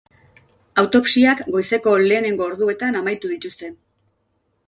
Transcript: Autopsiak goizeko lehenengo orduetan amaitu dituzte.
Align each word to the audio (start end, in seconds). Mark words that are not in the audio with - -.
Autopsiak 0.83 1.43
goizeko 1.57 1.93
lehenengo 2.05 2.47
orduetan 2.53 2.99
amaitu 3.01 3.31
dituzte. 3.35 3.73